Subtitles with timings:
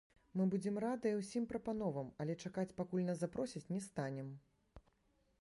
[0.39, 4.27] Мы будзем радыя ўсім прапановам, але чакаць пакуль нас запросяць не станем.